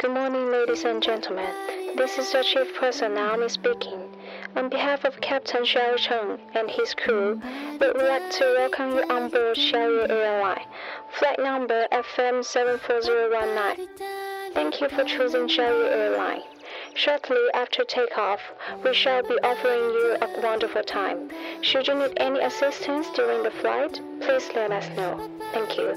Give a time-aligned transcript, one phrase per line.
[0.00, 1.52] Good morning, ladies and gentlemen.
[1.94, 4.00] This is the chief person Naomi speaking.
[4.56, 7.38] On behalf of Captain Xiao Cheng and his crew,
[7.78, 10.64] we would like to welcome you on board Xiaoyu Airline,
[11.18, 13.88] flight number FM 74019.
[14.54, 16.44] Thank you for choosing Xiaoyu Airline.
[16.94, 18.40] Shortly after takeoff,
[18.82, 21.28] we shall be offering you a wonderful time.
[21.60, 25.28] Should you need any assistance during the flight, please let us know.
[25.52, 25.90] Thank you.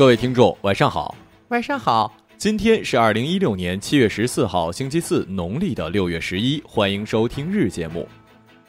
[0.00, 1.14] 各位听众，晚上好，
[1.48, 2.10] 晚上好。
[2.38, 6.58] 今天是二零一六年七月十四号，星期四，农历的六月十一。
[6.64, 8.08] 欢迎收听日节目。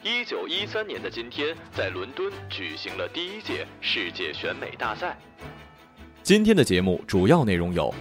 [0.02, 5.16] 一九一三年的今天，在伦敦举行了第一届世界选美大赛。
[6.22, 7.94] 今天的节目主要内容有：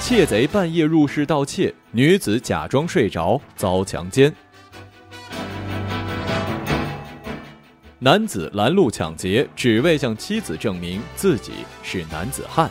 [0.00, 4.32] 窃贼半夜入室盗窃，女子假装睡着遭强奸。
[8.00, 12.70] 男子拦路抢劫，只为向妻子证明自己是男子汉。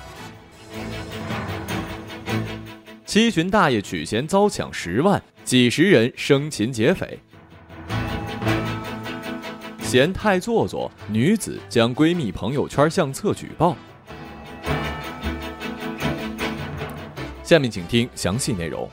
[3.06, 7.20] 七旬大爷取钱遭抢十万，几十人生擒劫匪。
[9.82, 13.76] 嫌太做作，女子将闺蜜朋友圈相册举报。
[17.44, 18.90] 下面请听详细内容。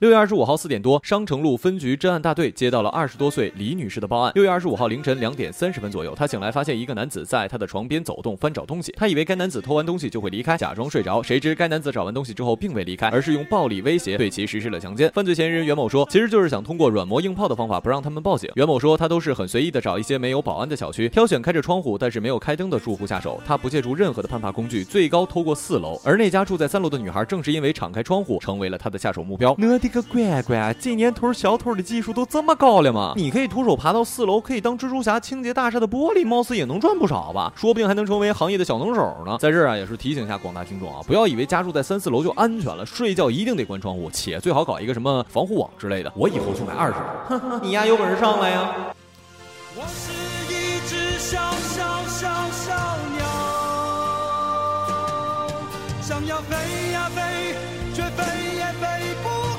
[0.00, 4.32] 六月二十五号四点多，商城路分局侦案大队接到了二十多岁李女士的报案。
[4.34, 11.22] 六月二十五号凌晨两点三十分左右，她醒来发现一个男子在她的床边走动翻找东西，她以为该男子偷完东西就会离开，假装睡着。
[11.22, 15.08] 谁知该男子找完东西之后并未离开，而是用暴力威胁对其实施了强奸。
[15.14, 18.50] 犯罪嫌疑人袁某说，其实就是想通过软磨硬泡的方法不让他们报警。
[18.56, 23.40] 袁某说，他都是很随意的找一些没有保安的小区，挑选开着窗户但是没有开灯的住户下手。
[23.46, 26.00] 他不借助任何的攀爬工具，最高偷过四楼。
[26.04, 29.54] 而那家住在三楼的女孩，正是因为敞开窗户，成为了他的下手目标。
[29.83, 30.74] 我的个乖乖！
[30.80, 33.12] 这年头小偷的技术都这么高了吗？
[33.16, 37.52] 你可以徒手爬到四楼，可以当蜘蛛侠清洁大厦的玻璃，貌似也能赚不少吧？
[37.54, 39.36] 说不定还能成为行业的小能手呢。
[39.38, 46.10] 在这儿啊，也是提醒一下广大听众啊，不要以为家住在三四楼就安全了，睡觉一定得关窗户，且最好搞一个什么防护网之类的。
[46.16, 47.60] 我以后就买二十个。
[47.62, 48.74] 你丫，有本事上来呀！
[49.76, 50.10] 我是
[50.48, 52.72] 一只小小小小
[53.16, 53.26] 鸟，
[56.00, 56.56] 想要飞
[56.92, 57.54] 呀飞，
[57.92, 58.24] 却飞
[58.56, 59.53] 也飞不。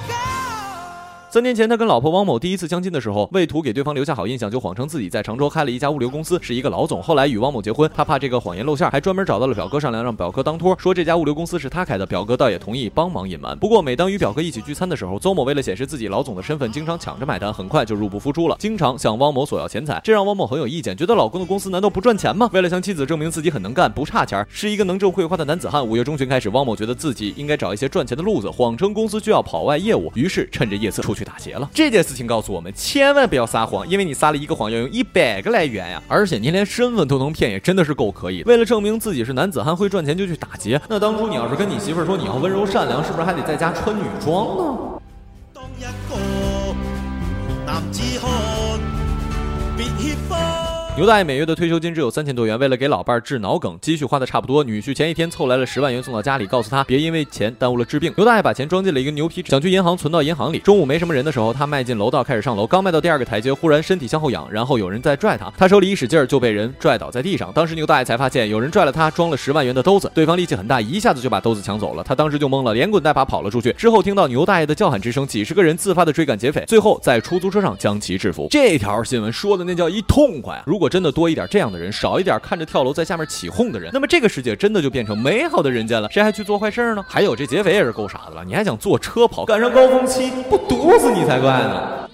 [1.35, 7.03] 三年前，他跟老婆汪某第一次相亲的时候，为图给对方留下好印象，就谎称自己在常州开了一家物流公司，是一个老总。
[7.03, 12.05] 后来与汪某结婚，他怕这个谎言露馅，还专门找到了表哥商量，让表哥当托，说这家物流公司是他开的。
[12.05, 13.57] 表哥倒也同意帮忙隐瞒。
[13.57, 22.49] 不过，每当与表哥一起聚餐的时候，邹某为了显示自己老总的身份，经常抢着买单，很快就入不敷出了，经常向汪某索要钱财，这让汪某很有意见，觉得老公的公司难道不赚钱吗？
[22.53, 25.85] 为了向妻子证明自己很能干，不差钱，是一个能挣会花的男子汉。
[25.85, 31.69] 五月中旬开始，汪某觉得自己应该找一些赚钱的路子，谎称公司需要跑外业务，于是趁着夜色出去打劫了。
[31.73, 32.05] 这件。
[32.05, 35.99] 事情告诉我们，千万不要撒谎，因为你撒了一个谎要用一百个来圆呀！
[36.07, 38.43] 而且您连身份都能骗，也真的是够可以。
[38.43, 40.79] 为了证明自己是男子汉会赚钱，就去打劫。
[40.87, 44.77] 那当初你要是跟你媳妇说你要温柔善良，是不是还得在家穿女装呢？
[45.51, 45.83] 当一
[48.19, 48.25] 个
[50.95, 54.63] 牛大爷每月的退休金只有三千多元，为了给老伴儿治脑梗，积蓄花的差不多。
[54.63, 58.13] 女婿前一天凑来了十万元送到家里，告诉他别因为钱耽误了治病。
[58.15, 60.59] 牛大爷把钱装进了一个牛皮纸，想去银行存到银行里。
[60.59, 67.51] 中午没什么人的时候，他迈进楼道开始上楼，刚迈到第二个台阶，忽然身体向后仰，然后有人在拽他，他手里一使劲儿就被人拽倒在地上。
[67.51, 72.05] 当时牛大爷才发现有人拽了他装了十万元的兜子，对方力气很大，一下子就把兜子抢走了。
[72.05, 73.73] 他当时就懵了，连滚带爬跑了出去。
[73.73, 78.47] 之后听到牛大爷的叫喊之声，几十个人自发的追赶劫匪，最后在出租车上将其制服。
[78.49, 80.63] 这条新闻说的那叫一痛快啊！
[80.65, 81.65] 如果果真的多一点这样。
[81.65, 86.07] 的人少一点，看着跳楼在下面起哄的人，那么这个世界真的就变成美好的人间了。
[86.11, 87.03] 谁还去做坏事呢？
[87.09, 92.04] 还有这劫匪也是够傻的了，你还想坐车跑，赶上高峰期不堵死你才怪呢！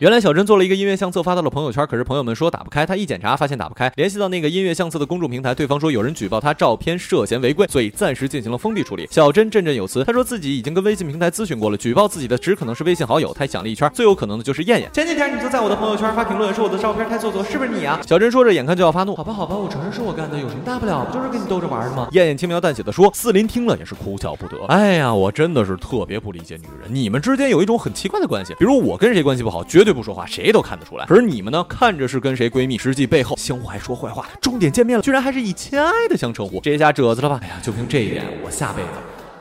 [0.00, 9.06] 原来小珍做了一个音乐相册发到了朋友圈，可是朋友们说打不开，她一检查发现打不开，联系到那个音乐相册的公众平台，对方说有人举报她照片涉嫌违规，所以暂时进行了封闭处理。
[9.10, 13.34] 小珍振振有词，她说自己已经跟微信平台咨询过了，举报自己的只可能是微信好友。
[13.34, 14.88] 她想了一圈，最有可能的就是燕燕。
[14.90, 18.00] 前几天你就在我的朋友圈发评论，说我的照片太做作，是不是你啊？
[18.06, 21.04] 小珍说着，眼看就要发怒，好吧好吧，我承认是我干的，有什么大不了？
[21.04, 22.08] 不就是跟你逗着玩的吗？
[22.12, 24.64] 燕燕轻描淡写的说，四林听了也是哭笑不得。
[24.68, 30.70] 哎呀，我真的是特别不理解女人，你们之间有一种很奇怪的关系，比如我跟谁关系不好，绝对不说话，谁都看。
[30.70, 31.64] 看得出来，可是你们呢？
[31.64, 34.28] 看着是跟谁闺蜜，实际背后相互还说坏话。
[34.40, 37.40] 重点见面了，居然还是以亲爱的相称呼，这下褶子了吧？
[37.42, 38.88] 哎呀，就凭这一点，我下辈子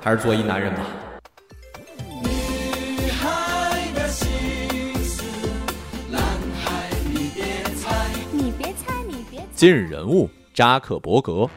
[0.01, 0.81] 还是做一男人吧。
[9.54, 11.48] 今日人物：扎克伯格。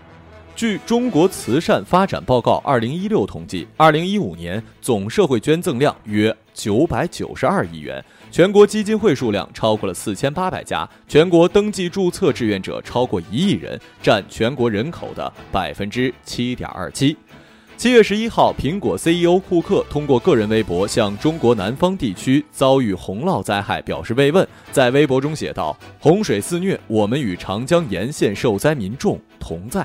[0.54, 17.16] 据中国慈善发展报告二零一六统计，二零一五年总社会捐赠量约九百九十二亿元，全国基金会数量超过了四千八百家，全国登记注册志愿者超过一亿人，占全国人口的百分之七点二七。
[17.76, 29.84] 七月十一号，苹果 CEO 库克通过个人微博向中国南方地区遭遇洪涝灾害表示慰问，在微博中写道：“洪水肆虐，我们与长江沿线受灾民众同在。”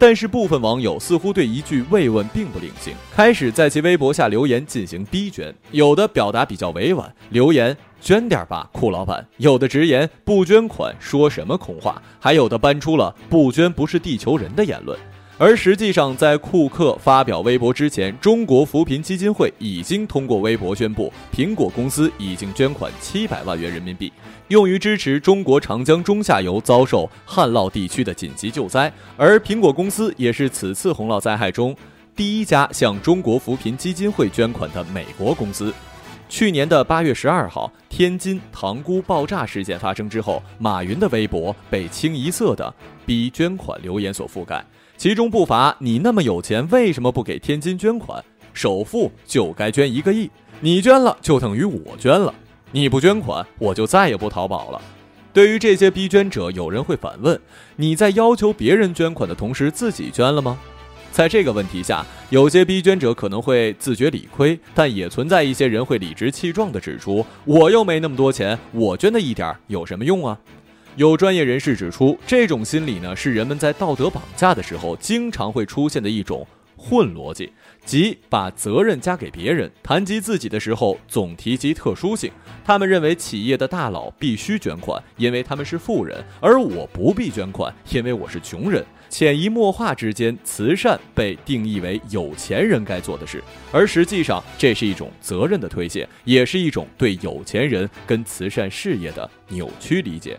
[0.00, 5.54] 但是部分网友似乎对一句慰问并不领情，开始在其微博下留言进行逼捐。
[5.72, 14.98] 有的表达比较委婉，留言捐点吧，酷老板；有的直言不捐款说什么空话；还有的搬出了不捐不是地球人的言论。
[15.42, 24.12] 而实际上，在库克发表微博之前，中国扶贫基金会已经通过微博宣布，苹果公司已经捐款七百万元人民币，
[24.48, 28.92] 用于支持中国长江中下游遭受旱涝地区的紧急救灾。
[29.16, 31.74] 而苹果公司也是此次洪涝灾害中
[32.14, 35.72] 第一家向中国扶贫基金会捐款的美国公司。
[36.30, 42.72] 去年的八月十二号，天津塘沽爆炸事件发生之后，马云的微博被清一色的
[43.04, 44.64] 逼捐款留言所覆盖。
[44.96, 48.24] 其中不乏你那么有钱，为什么不给天津捐款？
[48.54, 50.30] 首富就该捐一个亿，
[50.60, 52.32] 你捐了就等于我捐了，
[52.70, 54.80] 你不捐款，我就再也不淘宝了。
[55.32, 57.38] 对于这些逼捐者，有人会反问：
[57.74, 60.56] 你在要求别人捐款的同时，自己捐了吗？
[61.20, 70.38] 在这个问题下，有些逼捐者可能会自觉理亏，但也存在一些人会理直气壮地指出：我又没那么多钱，我捐的一点有什么用啊？
[70.96, 76.46] 有专业人士指出，这种心理呢是人们在道德绑架的时候经常会出现的一种
[76.82, 77.52] 混逻辑，
[77.84, 82.32] 即把责任加给别人，谈及自己的时候总提及特殊性。
[82.64, 88.82] 他们认为企业的大佬必须捐款，因为他们是富人，而我不必捐款，因为我是穷人。
[89.10, 93.42] 潜移默化之间，慈善被定义为有钱人该做的事，
[93.72, 100.38] 而实际上这是一种责任的推卸，也是一种对有钱人跟慈善事业的扭曲理解。